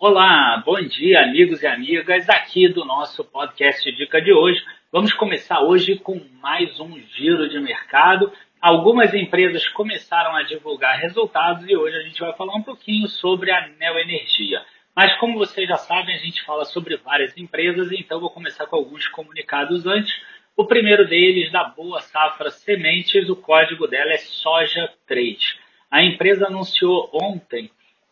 Olá, 0.00 0.62
bom 0.64 0.80
dia, 0.80 1.22
amigos 1.22 1.60
e 1.60 1.66
amigas, 1.66 2.28
aqui 2.28 2.68
do 2.68 2.84
nosso 2.84 3.24
podcast 3.24 3.90
Dica 3.90 4.22
de 4.22 4.32
hoje. 4.32 4.64
Vamos 4.92 5.12
começar 5.12 5.60
hoje 5.60 5.96
com 5.96 6.24
mais 6.40 6.78
um 6.78 7.00
giro 7.16 7.48
de 7.48 7.58
mercado. 7.58 8.32
Algumas 8.60 9.12
empresas 9.12 9.66
começaram 9.70 10.36
a 10.36 10.44
divulgar 10.44 11.00
resultados 11.00 11.68
e 11.68 11.76
hoje 11.76 11.96
a 11.96 12.02
gente 12.02 12.20
vai 12.20 12.32
falar 12.34 12.54
um 12.54 12.62
pouquinho 12.62 13.08
sobre 13.08 13.50
a 13.50 13.66
Neoenergia. 13.70 14.62
Mas 14.94 15.18
como 15.18 15.36
vocês 15.36 15.68
já 15.68 15.76
sabem, 15.76 16.14
a 16.14 16.18
gente 16.18 16.44
fala 16.44 16.64
sobre 16.64 16.96
várias 16.98 17.36
empresas, 17.36 17.90
então 17.90 18.20
vou 18.20 18.30
começar 18.30 18.66
com 18.66 18.76
alguns 18.76 19.08
comunicados 19.08 19.84
antes. 19.84 20.14
O 20.56 20.64
primeiro 20.64 21.08
deles, 21.08 21.50
da 21.50 21.64
Boa 21.64 22.00
Safra 22.02 22.50
Sementes, 22.52 23.28
o 23.28 23.34
código 23.34 23.88
dela 23.88 24.12
é 24.12 24.18
Soja3. 24.18 25.38
A 25.90 26.04
empresa 26.04 26.46
anunciou 26.46 27.10
ontem 27.12 27.68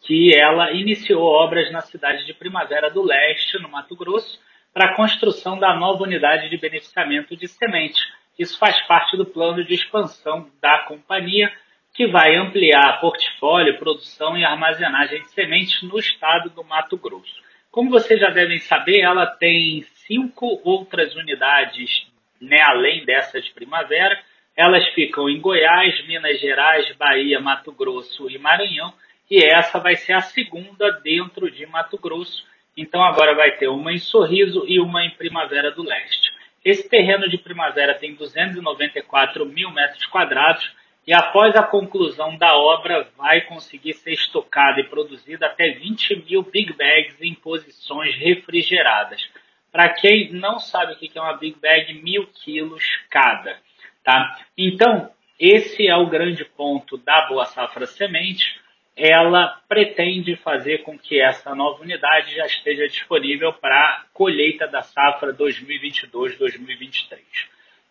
que 0.07 0.33
ela 0.33 0.71
iniciou 0.71 1.23
obras 1.23 1.71
na 1.73 1.81
cidade 1.81 2.25
de 2.25 2.33
Primavera 2.33 2.89
do 2.89 3.03
Leste, 3.03 3.59
no 3.59 3.69
Mato 3.69 3.97
Grosso, 3.97 4.41
para 4.73 4.91
a 4.91 4.95
construção 4.95 5.59
da 5.59 5.75
nova 5.75 6.05
unidade 6.05 6.49
de 6.49 6.57
beneficiamento 6.57 7.37
de 7.37 7.49
semente. 7.49 8.01
Isso 8.39 8.57
faz 8.59 8.81
parte 8.87 9.17
do 9.17 9.27
plano 9.27 9.65
de 9.65 9.75
expansão 9.75 10.49
da 10.63 10.79
companhia, 10.81 11.53
que 11.93 12.07
vai 12.07 12.37
ampliar 12.37 13.01
portfólio, 13.01 13.79
produção 13.79 14.37
e 14.39 14.45
armazenagem 14.45 15.23
de 15.23 15.31
sementes 15.31 15.83
no 15.83 15.99
estado 15.99 16.51
do 16.51 16.63
Mato 16.63 16.97
Grosso. 16.97 17.43
Como 17.73 17.91
vocês 17.91 18.21
já 18.21 18.31
devem 18.31 18.59
saber, 18.59 19.01
ela 19.01 19.27
tem 19.27 19.83
cinco 20.07 20.61
outras 20.63 21.17
unidades 21.17 22.07
né, 22.41 22.59
além 22.61 23.05
dessa 23.05 23.41
de 23.41 23.51
primavera. 23.53 24.17
Elas 24.55 24.87
ficam 24.95 25.29
em 25.29 25.41
Goiás, 25.41 26.07
Minas 26.07 26.39
Gerais, 26.41 26.95
Bahia, 26.97 27.41
Mato 27.41 27.73
Grosso 27.73 28.31
e 28.31 28.39
Maranhão 28.39 28.93
e 29.31 29.43
essa 29.45 29.79
vai 29.79 29.97
ser 29.97 30.13
a 30.13 30.21
segunda 30.21 30.91
dentro 31.03 31.51
de 31.51 31.67
Mato 31.67 31.99
Grosso. 31.99 32.45
Então 32.77 33.03
agora 33.03 33.35
vai 33.35 33.53
ter 33.53 33.69
uma 33.69 33.93
em 33.93 33.99
Sorriso 33.99 34.65
e 34.67 34.81
uma 34.81 35.05
em 35.05 35.11
Primavera 35.11 35.71
do 35.71 35.83
Leste. 35.83 36.33
Esse 36.65 36.89
terreno 36.89 37.29
de 37.29 37.39
Primavera 37.39 37.95
tem 37.95 38.15
294 38.15 39.47
mil 39.47 39.71
metros 39.71 40.05
quadrados 40.07 40.73
e 41.07 41.15
após 41.15 41.55
a 41.55 41.63
conclusão 41.63 42.37
da 42.37 42.57
obra 42.57 43.09
vai 43.17 43.41
conseguir 43.43 43.95
ser 43.95 44.13
estocada 44.13 44.81
e 44.81 44.85
produzida 44.89 45.47
até 45.47 45.71
20 45.71 46.25
mil 46.29 46.43
Big 46.43 46.73
Bags 46.73 47.23
em 47.23 47.35
posições 47.35 48.17
refrigeradas. 48.17 49.23
Para 49.71 49.91
quem 49.91 50.33
não 50.33 50.59
sabe 50.59 50.95
o 50.95 50.97
que 50.97 51.17
é 51.17 51.21
uma 51.21 51.37
Big 51.37 51.59
Bag, 51.61 51.95
mil 52.03 52.27
quilos 52.27 52.85
cada. 53.09 53.57
Tá? 54.03 54.39
Então, 54.59 55.11
esse 55.39 55.87
é 55.87 55.95
o 55.95 56.07
grande 56.07 56.45
ponto 56.45 56.97
da 56.97 57.27
Boa 57.29 57.45
Safra 57.45 57.87
Semente 57.87 58.59
ela 58.97 59.61
pretende 59.69 60.35
fazer 60.37 60.79
com 60.79 60.99
que 60.99 61.21
essa 61.21 61.55
nova 61.55 61.83
unidade 61.83 62.35
já 62.35 62.47
esteja 62.47 62.89
disponível 62.89 63.53
para 63.53 64.07
colheita 64.15 64.67
da 64.67 64.81
safra 64.83 65.35
2022-2023. 65.35 67.19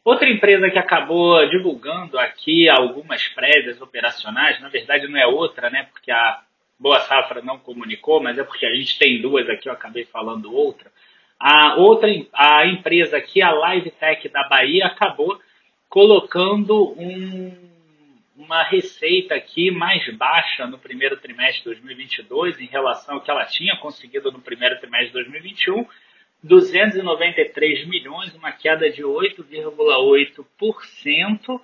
Outra 0.03 0.27
empresa 0.29 0.69
que 0.69 0.79
acabou 0.79 1.47
divulgando 1.47 2.17
aqui 2.17 2.67
algumas 2.67 3.27
prévias 3.29 3.79
operacionais, 3.81 4.59
na 4.59 4.69
verdade 4.69 5.07
não 5.07 5.19
é 5.19 5.27
outra, 5.27 5.69
né, 5.69 5.87
porque 5.91 6.11
a 6.11 6.41
Boa 6.77 6.99
Safra 7.01 7.41
não 7.41 7.57
comunicou, 7.57 8.21
mas 8.21 8.37
é 8.37 8.43
porque 8.43 8.65
a 8.65 8.73
gente 8.73 8.99
tem 8.99 9.21
duas 9.21 9.47
aqui, 9.49 9.69
eu 9.69 9.73
acabei 9.73 10.05
falando 10.05 10.53
outra. 10.53 10.91
A 11.39 11.75
outra, 11.75 12.09
a 12.33 12.65
empresa 12.67 13.17
aqui, 13.17 13.41
a 13.41 13.51
LiveTech 13.51 14.27
da 14.29 14.47
Bahia, 14.47 14.87
acabou 14.87 15.39
colocando 15.89 16.93
um 16.99 17.74
uma 18.36 18.64
receita 18.64 19.36
aqui 19.36 19.72
mais 19.72 20.05
baixa 20.16 20.67
no 20.67 20.78
primeiro 20.78 21.16
trimestre 21.17 21.59
de 21.59 21.66
2022 21.66 22.59
em 22.59 22.66
relação 22.66 23.16
ao 23.16 23.22
que 23.22 23.31
ela 23.31 23.45
tinha 23.45 23.78
conseguido 23.78 24.30
no 24.31 24.41
primeiro 24.41 24.78
trimestre 24.80 25.08
de 25.08 25.14
2021, 25.14 25.88
293 26.44 27.88
milhões, 27.88 28.36
uma 28.36 28.52
queda 28.52 28.89
de 28.89 29.03
8,8% 29.03 31.62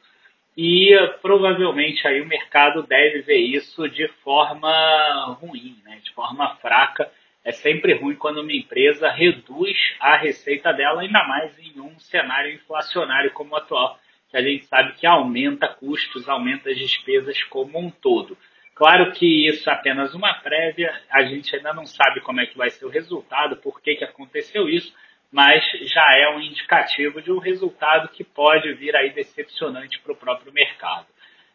e 0.58 0.92
provavelmente 1.22 2.08
aí 2.08 2.22
o 2.22 2.28
mercado 2.28 2.84
deve 2.84 3.22
ver 3.22 3.38
isso 3.38 3.88
de 3.90 4.08
forma 4.24 5.38
ruim, 5.40 5.78
né? 5.84 6.00
de 6.04 6.12
forma 6.14 6.56
fraca. 6.56 7.12
É 7.44 7.52
sempre 7.52 7.94
ruim 7.94 8.16
quando 8.16 8.42
uma 8.42 8.54
empresa 8.54 9.10
reduz 9.10 9.76
a 10.00 10.16
receita 10.16 10.72
dela, 10.72 11.02
ainda 11.02 11.28
mais 11.28 11.58
em 11.60 11.80
um 11.80 12.00
cenário 12.00 12.54
inflacionário 12.54 13.31
como 13.31 13.54
o 13.54 13.56
atual 13.56 14.00
que 14.31 14.38
a 14.38 14.42
gente 14.42 14.66
sabe 14.66 14.94
que 14.94 15.06
aumenta 15.06 15.68
custos, 15.68 16.28
aumenta 16.28 16.69
as 16.69 16.78
despesas 16.78 17.44
como 17.44 17.78
um 17.78 17.92
todo. 17.92 18.38
Claro 18.74 19.12
que 19.12 19.47
isso 19.47 19.69
é 19.69 19.74
apenas 19.74 20.16
uma 20.16 20.34
prévia, 20.36 20.92
a 21.12 21.24
gente 21.24 21.56
ainda 21.56 21.74
não 21.74 21.86
sabe 21.86 22.22
como 22.22 22.40
é 22.40 22.46
que 22.46 22.58
vai 22.58 22.69
ser 22.69 22.86
o 22.86 22.90
resultado, 22.90 23.58
por 23.58 23.81
que, 23.81 23.96
que 23.96 24.06
aconteceu 24.06 24.68
isso, 24.68 24.92
mas 25.31 25.64
já 25.84 26.03
é 26.18 26.36
um 26.36 26.40
indicativo 26.40 27.22
de 27.22 27.31
um 27.31 27.38
resultado 27.38 28.09
que 28.09 28.24
pode 28.24 28.74
vir 28.74 28.96
aí 28.96 29.12
decepcionante 29.12 30.00
para 30.00 30.14
o 30.14 30.18
próprio 30.18 30.52
mercado. 30.52 31.06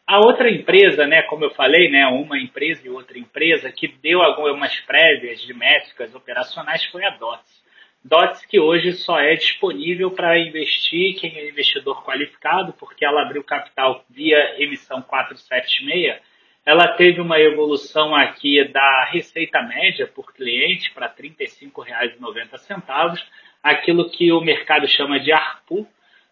A 0.06 0.19
outra 0.19 0.48
empresa, 0.48 1.04
né, 1.04 1.22
como 1.22 1.44
eu 1.44 1.50
falei, 1.50 1.91
né, 1.91 2.06
uma 2.06 2.38
empresa 2.38 2.87
e 2.87 2.91
outra 2.91 3.19
empresa 3.19 3.72
que 3.72 3.88
deu 3.88 4.22
algumas 4.22 4.78
prévias 4.82 5.41
de 5.41 5.53
métricas 5.53 6.14
operacionais 6.14 6.84
foi 6.87 7.04
a 7.04 7.10
DOTS. 7.10 7.66
DOTS 8.09 8.47
que 8.47 8.61
hoje 8.61 8.93
só 8.93 9.19
é 9.19 9.34
disponível 9.34 10.12
para 10.12 10.39
investir 10.39 11.19
quem 11.19 11.37
é 11.37 11.49
investidor 11.49 12.05
qualificado, 12.05 12.72
porque 12.75 13.05
ela 13.05 13.22
abriu 13.22 13.43
capital 13.43 14.05
via 14.09 14.62
emissão 14.62 15.03
476. 15.03 16.17
Ela 16.65 16.89
teve 16.94 17.21
uma 17.21 17.41
evolução 17.41 18.15
aqui 18.15 18.62
da 18.69 19.05
receita 19.11 19.61
média 19.62 20.06
por 20.06 20.33
cliente 20.33 20.93
para 20.93 21.06
R$ 21.06 21.34
35,90, 21.37 23.25
aquilo 23.61 24.09
que 24.09 24.31
o 24.31 24.41
mercado 24.41 24.87
chama 24.87 25.19
de 25.19 25.33
ARPU. 25.33 25.84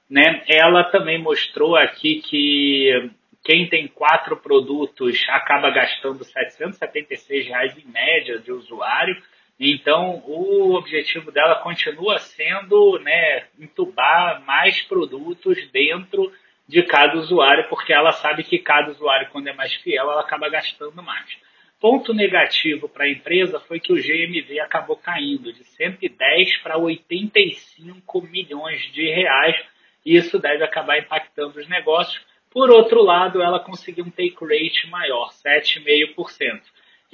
Né? 0.09 0.45
Ela 0.49 0.85
também 0.85 1.19
mostrou 1.19 1.75
aqui 1.75 2.21
que 2.23 3.11
quem 3.43 3.69
tem 3.69 3.89
quatro 3.89 4.37
produtos 4.37 5.25
acaba 5.29 5.71
gastando 5.71 6.23
776 6.25 7.47
reais 7.47 7.77
em 7.77 7.91
média 7.91 8.39
de 8.39 8.53
usuário, 8.53 9.21
então, 9.59 10.23
o 10.27 10.75
objetivo 10.75 11.31
dela 11.31 11.57
continua 11.57 12.19
sendo 12.19 12.99
né, 12.99 13.47
entubar 13.59 14.43
mais 14.45 14.83
produtos 14.83 15.57
dentro 15.71 16.33
de 16.67 16.83
cada 16.83 17.17
usuário, 17.19 17.69
porque 17.69 17.93
ela 17.93 18.13
sabe 18.13 18.43
que 18.43 18.59
cada 18.59 18.91
usuário, 18.91 19.29
quando 19.31 19.49
é 19.49 19.53
mais 19.53 19.73
fiel, 19.75 20.11
ela 20.11 20.21
acaba 20.23 20.49
gastando 20.49 21.03
mais. 21.03 21.37
Ponto 21.81 22.15
negativo 22.15 22.89
para 22.89 23.05
a 23.05 23.11
empresa 23.11 23.61
foi 23.61 23.79
que 23.79 23.93
o 23.93 23.97
GMV 23.97 24.59
acabou 24.61 24.97
caindo 24.97 25.53
de 25.53 25.63
110 25.65 26.57
para 26.63 26.79
85 26.79 28.23
milhões 28.23 28.81
de 28.93 29.07
reais, 29.09 29.57
e 30.05 30.17
isso 30.17 30.39
deve 30.39 30.65
acabar 30.65 30.99
impactando 30.99 31.61
os 31.61 31.69
negócios. 31.69 32.25
Por 32.51 32.71
outro 32.71 33.03
lado, 33.03 33.43
ela 33.43 33.61
conseguiu 33.61 34.05
um 34.05 34.11
take 34.11 34.37
rate 34.41 34.89
maior, 34.89 35.31
7,5%. 35.31 36.63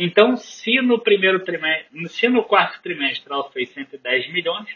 Então, 0.02 0.34
se 0.34 0.80
no 0.80 0.98
primeiro 0.98 1.40
trimestre, 1.40 2.08
se 2.08 2.26
no 2.26 2.42
quarto 2.42 2.80
trimestre 2.82 3.30
ela 3.30 3.50
fez 3.50 3.68
110 3.68 4.32
milhões, 4.32 4.66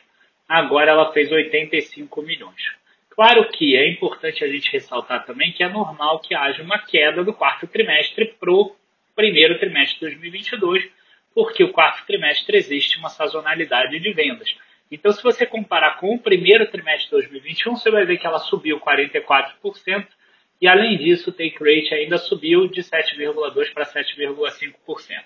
agora 0.47 0.91
ela 0.91 1.15
fez 1.15 1.33
85 1.33 2.21
milhões. 2.21 2.61
Claro 3.09 3.49
que 3.49 3.75
é 3.75 3.89
importante 3.89 4.45
a 4.45 4.49
gente 4.49 4.71
ressaltar 4.71 5.25
também 5.25 5.51
que 5.51 5.65
é 5.65 5.69
normal 5.71 6.21
que 6.21 6.35
haja 6.35 6.63
uma 6.63 6.79
queda 6.79 7.25
do 7.25 7.33
quarto 7.33 7.67
trimestre 7.67 8.35
para 8.39 8.53
o 8.53 8.77
primeiro 9.17 9.59
trimestre 9.59 9.95
de 9.95 10.01
2022, 10.01 10.91
porque 11.35 11.65
o 11.65 11.73
quarto 11.73 12.05
trimestre 12.07 12.59
existe 12.59 12.99
uma 12.99 13.09
sazonalidade 13.09 13.99
de 13.99 14.13
vendas. 14.13 14.55
Então, 14.91 15.11
se 15.11 15.23
você 15.23 15.47
comparar 15.47 15.99
com 16.01 16.15
o 16.15 16.19
primeiro 16.19 16.71
trimestre 16.71 17.07
de 17.07 17.13
2021, 17.13 17.77
você 17.77 17.91
vai 17.91 18.05
ver 18.05 18.19
que 18.19 18.27
ela 18.27 18.41
subiu 18.41 18.79
44%, 18.79 20.07
e 20.65 20.67
além 20.67 20.97
disso, 20.97 21.29
o 21.29 21.33
take 21.35 21.59
rate 21.61 21.93
ainda 21.93 22.17
subiu 22.17 22.67
de 22.67 22.81
7,2% 22.81 23.75
para 23.75 23.85
7,5%. 23.85 25.23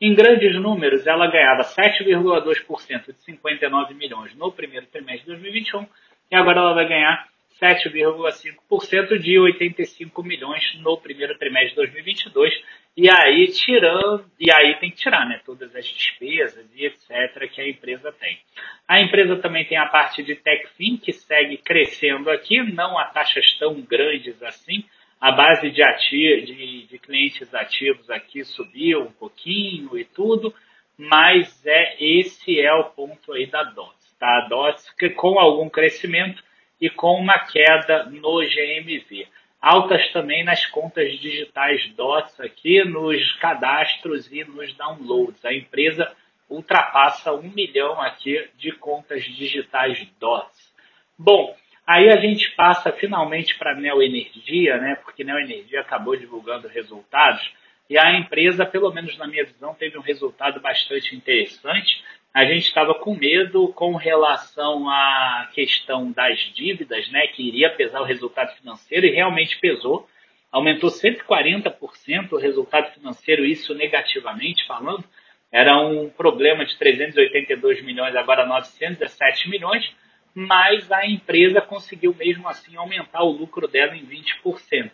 Em 0.00 0.12
grandes 0.12 0.60
números, 0.60 1.06
ela 1.06 1.30
ganhava 1.30 1.62
7,2% 1.62 3.12
de 3.12 3.22
59 3.22 3.94
milhões 3.94 4.34
no 4.34 4.50
primeiro 4.50 4.86
trimestre 4.86 5.20
de 5.20 5.26
2021 5.26 5.86
e 6.32 6.34
agora 6.34 6.58
ela 6.58 6.74
vai 6.74 6.88
ganhar 6.88 7.24
7,5% 7.62 9.16
de 9.16 9.38
85 9.38 10.24
milhões 10.24 10.74
no 10.80 10.98
primeiro 10.98 11.38
trimestre 11.38 11.70
de 11.70 11.76
2022. 11.76 12.52
E 12.96 13.08
aí 13.08 13.46
tirando, 13.52 14.24
e 14.38 14.50
aí 14.52 14.74
tem 14.80 14.90
que 14.90 14.96
tirar, 14.96 15.26
né, 15.26 15.40
todas 15.46 15.74
as 15.74 15.86
despesas 15.86 16.66
e 16.74 16.84
etc 16.84 17.48
que 17.50 17.60
a 17.60 17.68
empresa 17.68 18.12
tem. 18.12 18.38
A 18.86 19.00
empresa 19.00 19.36
também 19.36 19.64
tem 19.64 19.78
a 19.78 19.86
parte 19.86 20.22
de 20.22 20.34
TechFin 20.34 20.96
que 20.96 21.12
segue 21.12 21.56
crescendo 21.58 22.28
aqui, 22.30 22.60
não 22.62 22.98
a 22.98 23.06
taxas 23.06 23.56
tão 23.58 23.80
grandes 23.80 24.42
assim. 24.42 24.84
A 25.20 25.30
base 25.30 25.70
de, 25.70 25.82
ati 25.82 26.42
de, 26.46 26.86
de 26.86 26.98
clientes 26.98 27.54
ativos 27.54 28.10
aqui 28.10 28.42
subiu 28.44 29.02
um 29.02 29.12
pouquinho 29.12 29.96
e 29.96 30.04
tudo, 30.04 30.52
mas 30.96 31.64
é 31.66 31.96
esse 32.02 32.60
é 32.60 32.72
o 32.74 32.84
ponto 32.84 33.32
aí 33.32 33.46
da 33.46 33.62
DOTS, 33.62 34.16
tá? 34.18 34.26
A 34.26 34.48
DOTS 34.48 34.94
com 35.16 35.38
algum 35.38 35.68
crescimento 35.68 36.42
e 36.80 36.88
com 36.88 37.20
uma 37.20 37.38
queda 37.38 38.04
no 38.04 38.40
GMV. 38.40 39.28
Altas 39.60 40.10
também 40.12 40.42
nas 40.42 40.64
contas 40.66 41.18
digitais 41.18 41.86
DOTS 41.94 42.40
aqui, 42.40 42.82
nos 42.84 43.32
cadastros 43.34 44.30
e 44.32 44.42
nos 44.44 44.72
downloads. 44.74 45.44
A 45.44 45.52
empresa 45.52 46.10
ultrapassa 46.48 47.32
um 47.34 47.42
milhão 47.42 48.00
aqui 48.00 48.48
de 48.56 48.72
contas 48.72 49.22
digitais 49.22 50.04
DOS. 50.18 50.74
Bom, 51.18 51.54
aí 51.86 52.08
a 52.08 52.16
gente 52.16 52.50
passa 52.56 52.90
finalmente 52.90 53.56
para 53.58 53.72
a 53.72 53.74
Neoenergia, 53.74 54.78
né? 54.78 54.96
Porque 54.96 55.22
Neoenergia 55.22 55.80
acabou 55.80 56.16
divulgando 56.16 56.66
resultados 56.66 57.52
e 57.90 57.98
a 57.98 58.16
empresa, 58.16 58.64
pelo 58.64 58.92
menos 58.92 59.18
na 59.18 59.26
minha 59.26 59.44
visão, 59.44 59.74
teve 59.74 59.98
um 59.98 60.02
resultado 60.02 60.60
bastante 60.60 61.16
interessante. 61.16 62.04
A 62.32 62.44
gente 62.44 62.66
estava 62.66 62.94
com 62.94 63.14
medo 63.16 63.68
com 63.72 63.96
relação 63.96 64.88
à 64.88 65.48
questão 65.52 66.12
das 66.12 66.38
dívidas, 66.54 67.10
né, 67.10 67.26
que 67.26 67.42
iria 67.42 67.74
pesar 67.74 68.00
o 68.00 68.04
resultado 68.04 68.54
financeiro 68.56 69.04
e 69.04 69.10
realmente 69.10 69.58
pesou. 69.58 70.08
Aumentou 70.52 70.90
140% 70.90 72.32
o 72.32 72.36
resultado 72.36 72.92
financeiro, 72.94 73.44
isso 73.44 73.74
negativamente 73.74 74.64
falando. 74.64 75.04
Era 75.50 75.76
um 75.80 76.08
problema 76.08 76.64
de 76.64 76.78
382 76.78 77.82
milhões, 77.82 78.14
agora 78.14 78.46
917 78.46 79.50
milhões, 79.50 79.92
mas 80.32 80.90
a 80.92 81.04
empresa 81.04 81.60
conseguiu 81.60 82.14
mesmo 82.14 82.48
assim 82.48 82.76
aumentar 82.76 83.24
o 83.24 83.32
lucro 83.32 83.66
dela 83.66 83.96
em 83.96 84.06
20%. 84.06 84.92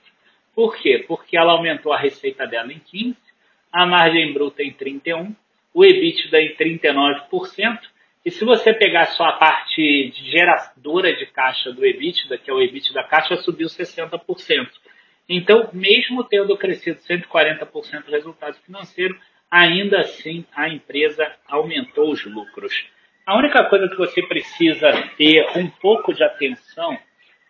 Por 0.54 0.74
quê? 0.78 1.04
Porque 1.06 1.36
ela 1.36 1.52
aumentou 1.52 1.92
a 1.92 1.98
receita 1.98 2.46
dela 2.46 2.72
em 2.72 2.80
15%, 2.80 3.14
a 3.70 3.84
margem 3.84 4.32
bruta 4.32 4.62
em 4.62 4.72
31%, 4.72 5.36
o 5.76 5.84
EBITDA 5.84 6.40
em 6.40 6.56
39%, 6.56 7.80
e 8.24 8.30
se 8.30 8.46
você 8.46 8.72
pegar 8.72 9.08
só 9.08 9.24
a 9.24 9.32
parte 9.32 10.10
geradora 10.14 11.14
de 11.14 11.26
caixa 11.26 11.70
do 11.70 11.84
EBITDA, 11.84 12.38
que 12.38 12.50
é 12.50 12.54
o 12.54 12.62
EBITDA 12.62 12.94
da 12.94 13.04
caixa, 13.04 13.36
subiu 13.36 13.68
60%. 13.68 14.70
Então, 15.28 15.68
mesmo 15.74 16.24
tendo 16.24 16.56
crescido 16.56 16.98
140% 17.00 18.08
o 18.08 18.10
resultado 18.10 18.56
financeiro, 18.64 19.20
ainda 19.50 20.00
assim 20.00 20.46
a 20.54 20.66
empresa 20.66 21.30
aumentou 21.46 22.10
os 22.10 22.24
lucros. 22.24 22.72
A 23.26 23.36
única 23.36 23.62
coisa 23.64 23.86
que 23.86 23.96
você 23.96 24.22
precisa 24.22 24.90
ter 25.18 25.46
um 25.58 25.68
pouco 25.68 26.14
de 26.14 26.24
atenção 26.24 26.96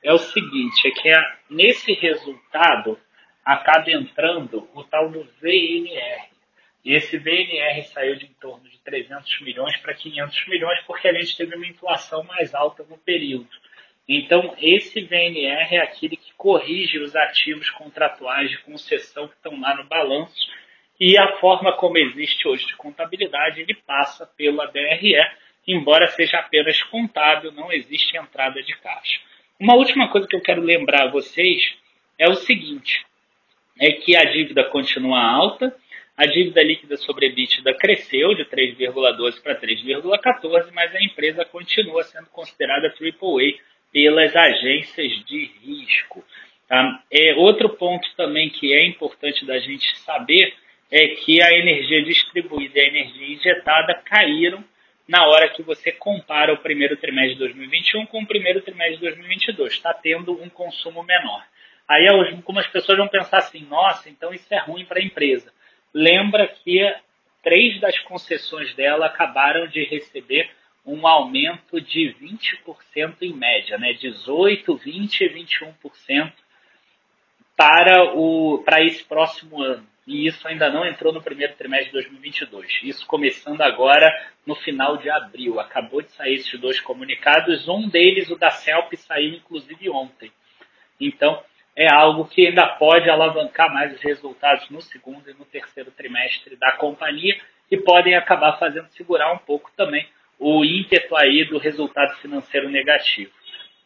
é 0.03 0.13
o 0.13 0.19
seguinte, 0.19 0.89
é 0.89 0.91
que 0.91 1.09
é, 1.09 1.21
nesse 1.49 1.93
resultado 1.93 2.99
acaba 3.45 3.89
entrando 3.89 4.69
o 4.75 4.83
tal 4.83 5.13
do 5.13 5.23
VNR. 5.41 6.36
E 6.87 6.95
esse 6.95 7.19
VNR 7.19 7.83
saiu 7.93 8.15
de 8.15 8.27
em 8.27 8.35
torno 8.41 8.63
de 8.69 8.79
300 8.79 9.41
milhões 9.41 9.77
para 9.79 9.93
500 9.93 10.47
milhões 10.47 10.81
porque 10.87 11.09
a 11.09 11.13
gente 11.13 11.37
teve 11.37 11.57
uma 11.57 11.67
inflação 11.67 12.23
mais 12.23 12.55
alta 12.55 12.85
no 12.89 12.97
período. 12.97 13.49
Então, 14.09 14.55
esse 14.57 15.01
VNR 15.01 15.75
é 15.75 15.79
aquele 15.79 16.17
que 16.17 16.33
corrige 16.37 17.01
os 17.01 17.17
ativos 17.17 17.69
contratuais 17.71 18.51
de 18.51 18.59
concessão 18.59 19.27
que 19.27 19.35
estão 19.35 19.61
lá 19.61 19.75
no 19.75 19.83
balanço 19.83 20.49
e 21.01 21.19
a 21.19 21.39
forma 21.39 21.73
como 21.73 21.99
existe 21.99 22.47
hoje 22.47 22.65
de 22.69 22.77
contabilidade, 22.77 23.61
ele 23.61 23.75
passa 23.75 24.25
pela 24.25 24.67
DRE, 24.67 25.17
embora 25.67 26.07
seja 26.07 26.39
apenas 26.39 26.81
contábil, 26.85 27.51
não 27.51 27.73
existe 27.73 28.17
entrada 28.17 28.63
de 28.63 28.77
caixa. 28.77 29.21
Uma 29.59 29.75
última 29.75 30.09
coisa 30.09 30.29
que 30.29 30.37
eu 30.37 30.41
quero 30.41 30.63
lembrar 30.63 31.09
a 31.09 31.11
vocês 31.11 31.77
é 32.17 32.29
o 32.29 32.37
seguinte, 32.37 33.05
é 33.77 33.91
que 33.91 34.15
a 34.15 34.25
dívida 34.25 34.63
continua 34.65 35.21
alta, 35.21 35.77
a 36.17 36.25
dívida 36.27 36.63
líquida 36.63 36.97
sobre 36.97 37.27
EBITDA 37.27 37.75
cresceu 37.75 38.35
de 38.35 38.45
3,12 38.47 39.43
para 39.43 39.61
3,14, 39.61 40.71
mas 40.73 40.95
a 40.95 41.03
empresa 41.03 41.45
continua 41.45 42.03
sendo 42.05 42.27
considerada 42.29 42.89
AAA 42.89 43.59
pelas 43.93 44.35
agências 44.35 45.13
de 45.27 45.51
risco. 45.63 46.25
Tá? 46.67 47.03
É, 47.11 47.35
outro 47.35 47.69
ponto 47.71 48.09
também 48.17 48.49
que 48.49 48.73
é 48.73 48.87
importante 48.87 49.45
da 49.45 49.59
gente 49.59 49.97
saber 49.99 50.55
é 50.91 51.09
que 51.09 51.43
a 51.43 51.53
energia 51.53 52.03
distribuída 52.03 52.79
e 52.79 52.81
a 52.81 52.89
energia 52.89 53.35
injetada 53.35 53.95
caíram 54.05 54.65
na 55.07 55.27
hora 55.27 55.51
que 55.51 55.63
você 55.63 55.93
compara 55.93 56.53
o 56.53 56.59
primeiro 56.59 56.97
trimestre 56.97 57.35
de 57.35 57.41
2021 57.41 58.07
com 58.07 58.23
o 58.23 58.27
primeiro 58.27 58.61
trimestre 58.63 58.97
de 58.97 59.03
2022. 59.03 59.73
Está 59.73 59.93
tendo 59.93 60.33
um 60.43 60.49
consumo 60.49 61.03
menor. 61.03 61.45
Aí 61.89 62.09
algumas 62.09 62.67
pessoas 62.67 62.99
vão 62.99 63.07
pensar 63.07 63.39
assim, 63.39 63.65
nossa, 63.67 64.09
então 64.09 64.33
isso 64.35 64.53
é 64.53 64.59
ruim 64.59 64.85
para 64.85 64.99
a 64.99 65.05
empresa. 65.05 65.53
Lembra 65.99 66.47
que 66.47 66.79
três 67.43 67.81
das 67.81 67.99
concessões 68.01 68.75
dela 68.75 69.07
acabaram 69.07 69.67
de 69.67 69.83
receber 69.85 70.51
um 70.85 71.07
aumento 71.07 71.81
de 71.81 72.15
20% 72.21 73.23
em 73.23 73.33
média, 73.33 73.79
né? 73.79 73.95
18, 73.95 74.77
20 74.77 75.21
e 75.23 75.29
21% 75.31 76.33
para, 77.57 78.15
o, 78.15 78.63
para 78.65 78.85
esse 78.85 79.03
próximo 79.05 79.63
ano 79.63 79.87
e 80.07 80.27
isso 80.27 80.47
ainda 80.47 80.71
não 80.71 80.87
entrou 80.87 81.13
no 81.13 81.21
primeiro 81.21 81.55
trimestre 81.55 81.87
de 81.87 81.93
2022. 81.95 82.81
Isso 82.85 83.05
começando 83.07 83.61
agora 83.63 84.09
no 84.47 84.55
final 84.55 84.97
de 84.99 85.11
abril. 85.11 85.59
Acabou 85.59 86.01
de 86.01 86.13
sair 86.13 86.35
esses 86.35 86.61
dois 86.61 86.79
comunicados, 86.81 87.67
um 87.69 87.89
deles, 87.89 88.31
o 88.31 88.37
da 88.37 88.51
CELP, 88.51 88.97
saiu 88.97 89.35
inclusive 89.35 89.91
ontem. 89.91 90.31
Então, 91.01 91.43
é 91.77 91.93
algo 91.93 92.25
que 92.25 92.47
ainda 92.47 92.67
pode 92.67 93.09
alavancar 93.11 93.73
mais 93.73 93.95
os 93.95 94.01
resultados 94.01 94.69
no 94.71 94.81
segundo 94.81 95.31
e 95.31 95.35
no 95.35 95.45
terceiro 95.45 95.91
trimestre 95.91 96.57
da 96.57 96.73
companhia 96.73 97.39
e 97.71 97.77
podem 97.77 98.15
acabar 98.15 98.59
fazendo 98.59 98.89
segurar 98.89 99.33
um 99.33 99.39
pouco 99.39 99.71
também 99.77 100.09
o 100.39 100.65
ímpeto 100.65 101.15
aí 101.15 101.45
do 101.45 101.59
resultado 101.59 102.17
financeiro 102.17 102.71
negativo. 102.71 103.31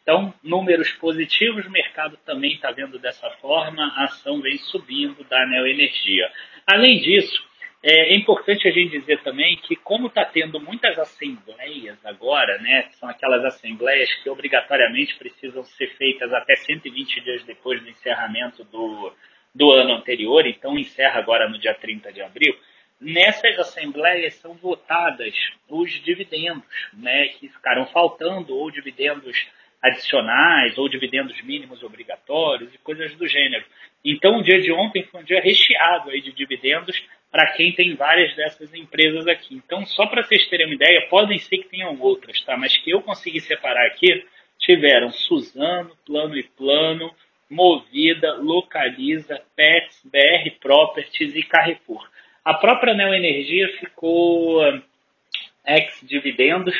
Então, 0.03 0.33
números 0.43 0.91
positivos, 0.93 1.67
o 1.67 1.71
mercado 1.71 2.17
também 2.25 2.53
está 2.55 2.71
vendo 2.71 2.99
dessa 2.99 3.29
forma, 3.41 3.83
a 3.97 4.05
ação 4.05 4.41
vem 4.41 4.57
subindo 4.59 5.23
da 5.25 5.45
Neoenergia. 5.47 6.31
Além 6.67 7.01
disso, 7.01 7.45
é 7.83 8.15
importante 8.15 8.69
a 8.69 8.71
gente 8.71 8.99
dizer 8.99 9.23
também 9.23 9.57
que, 9.57 9.75
como 9.75 10.09
está 10.09 10.25
tendo 10.25 10.61
muitas 10.61 10.99
assembleias 10.99 11.97
agora, 12.05 12.59
né, 12.59 12.89
são 12.93 13.09
aquelas 13.09 13.43
assembleias 13.45 14.13
que 14.23 14.29
obrigatoriamente 14.29 15.17
precisam 15.17 15.65
ser 15.65 15.87
feitas 15.97 16.31
até 16.33 16.57
120 16.57 17.21
dias 17.23 17.43
depois 17.45 17.81
do 17.83 17.89
encerramento 17.89 18.65
do, 18.65 19.13
do 19.55 19.73
ano 19.73 19.95
anterior, 19.95 20.47
então 20.47 20.77
encerra 20.77 21.21
agora 21.21 21.49
no 21.49 21.59
dia 21.59 21.73
30 21.73 22.13
de 22.13 22.21
abril, 22.21 22.55
nessas 23.01 23.59
assembleias 23.59 24.35
são 24.35 24.53
votadas 24.53 25.35
os 25.67 25.91
dividendos, 26.03 26.69
né, 26.93 27.29
que 27.29 27.49
ficaram 27.49 27.87
faltando, 27.87 28.55
ou 28.55 28.71
dividendos 28.71 29.49
adicionais 29.83 30.77
ou 30.77 30.89
dividendos 30.91 31.41
mínimos 31.43 31.83
obrigatórios 31.83 32.75
e 32.75 32.79
coisas 32.79 33.15
do 33.15 33.27
gênero. 33.27 33.65
Então, 34.05 34.39
o 34.39 34.43
dia 34.43 34.61
de 34.61 34.71
ontem 34.71 35.03
foi 35.05 35.21
um 35.21 35.25
dia 35.25 35.41
recheado 35.41 36.11
aí 36.11 36.21
de 36.21 36.33
dividendos 36.33 37.03
para 37.31 37.53
quem 37.53 37.73
tem 37.73 37.95
várias 37.95 38.35
dessas 38.35 38.75
empresas 38.75 39.27
aqui. 39.27 39.55
Então, 39.55 39.87
só 39.87 40.07
para 40.07 40.23
vocês 40.23 40.49
terem 40.49 40.67
uma 40.67 40.75
ideia, 40.75 41.07
podem 41.09 41.39
ser 41.39 41.59
que 41.59 41.69
tenham 41.69 41.99
outras, 42.01 42.41
tá? 42.43 42.57
Mas 42.57 42.77
que 42.77 42.91
eu 42.91 43.03
consegui 43.03 43.41
separar 43.41 43.87
aqui, 43.87 44.25
tiveram 44.59 45.11
Suzano, 45.11 45.97
Plano 46.05 46.37
e 46.37 46.43
Plano, 46.43 47.15
Movida, 47.49 48.35
Localiza, 48.35 49.41
Pets, 49.57 50.03
BR 50.05 50.51
Properties 50.61 51.35
e 51.35 51.43
Carrefour. 51.43 52.09
A 52.45 52.55
própria 52.55 52.95
Neoenergia 52.95 53.69
ficou 53.79 54.61
ex-dividendos, 55.67 56.75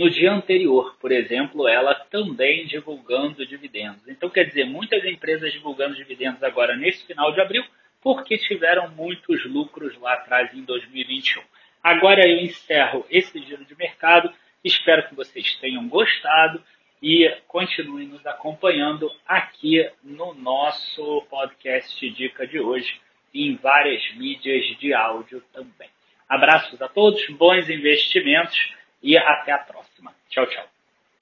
no 0.00 0.08
dia 0.08 0.32
anterior, 0.32 0.96
por 0.98 1.12
exemplo, 1.12 1.68
ela 1.68 1.94
também 1.94 2.64
divulgando 2.64 3.44
dividendos. 3.44 4.08
Então, 4.08 4.30
quer 4.30 4.44
dizer, 4.44 4.64
muitas 4.64 5.04
empresas 5.04 5.52
divulgando 5.52 5.94
dividendos 5.94 6.42
agora 6.42 6.74
nesse 6.74 7.06
final 7.06 7.32
de 7.32 7.40
abril, 7.40 7.62
porque 8.02 8.38
tiveram 8.38 8.88
muitos 8.90 9.44
lucros 9.44 9.96
lá 9.98 10.14
atrás 10.14 10.52
em 10.54 10.62
2021. 10.62 11.42
Agora 11.82 12.26
eu 12.26 12.38
encerro 12.40 13.06
esse 13.10 13.38
giro 13.40 13.64
de 13.64 13.76
mercado. 13.76 14.32
Espero 14.62 15.08
que 15.08 15.14
vocês 15.14 15.56
tenham 15.56 15.88
gostado 15.88 16.62
e 17.02 17.34
continuem 17.48 18.08
nos 18.08 18.26
acompanhando 18.26 19.10
aqui 19.26 19.88
no 20.02 20.34
nosso 20.34 21.22
podcast 21.30 22.10
Dica 22.10 22.46
de 22.46 22.60
hoje, 22.60 23.00
em 23.32 23.56
várias 23.56 24.02
mídias 24.14 24.66
de 24.78 24.92
áudio 24.92 25.42
também. 25.52 25.88
Abraços 26.28 26.80
a 26.82 26.88
todos, 26.88 27.26
bons 27.30 27.68
investimentos 27.70 28.72
e 29.02 29.16
até 29.16 29.52
a 29.52 29.58
próxima. 29.58 30.14
Tchau, 30.28 30.46
tchau. 30.46 30.79